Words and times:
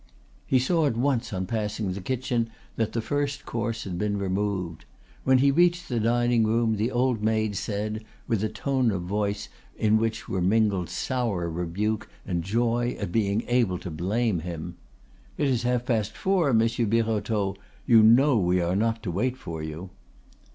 He 0.47 0.57
saw 0.57 0.87
at 0.87 0.97
once 0.97 1.31
on 1.31 1.45
passing 1.45 1.91
the 1.93 2.01
kitchen 2.01 2.45
door 2.45 2.51
that 2.77 2.93
the 2.93 3.03
first 3.03 3.45
course 3.45 3.83
had 3.83 3.99
been 3.99 4.17
removed. 4.17 4.85
When 5.25 5.37
he 5.37 5.51
reached 5.51 5.87
the 5.89 5.99
dining 5.99 6.43
room 6.43 6.77
the 6.77 6.89
old 6.89 7.21
maid 7.21 7.55
said, 7.55 8.03
with 8.27 8.43
a 8.43 8.49
tone 8.49 8.89
of 8.89 9.03
voice 9.03 9.47
in 9.77 9.99
which 9.99 10.27
were 10.27 10.41
mingled 10.41 10.89
sour 10.89 11.47
rebuke 11.51 12.09
and 12.25 12.43
joy 12.43 12.97
at 12.99 13.11
being 13.11 13.43
able 13.47 13.77
to 13.77 13.91
blame 13.91 14.39
him: 14.39 14.75
"It 15.37 15.47
is 15.47 15.61
half 15.61 15.85
past 15.85 16.17
four, 16.17 16.51
Monsieur 16.51 16.87
Birotteau. 16.87 17.55
You 17.85 18.01
know 18.01 18.39
we 18.39 18.59
are 18.59 18.75
not 18.75 19.03
to 19.03 19.11
wait 19.11 19.37
for 19.37 19.61
you." 19.61 19.91